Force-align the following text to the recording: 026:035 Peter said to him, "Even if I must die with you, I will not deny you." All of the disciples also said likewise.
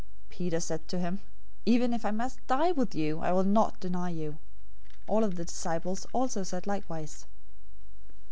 026:035 0.29 0.29
Peter 0.29 0.59
said 0.59 0.87
to 0.87 0.97
him, 0.99 1.19
"Even 1.63 1.93
if 1.93 2.03
I 2.05 2.09
must 2.09 2.39
die 2.47 2.71
with 2.71 2.95
you, 2.95 3.19
I 3.19 3.31
will 3.31 3.43
not 3.43 3.79
deny 3.79 4.09
you." 4.09 4.39
All 5.05 5.23
of 5.23 5.35
the 5.35 5.45
disciples 5.45 6.07
also 6.11 6.41
said 6.41 6.65
likewise. 6.65 7.27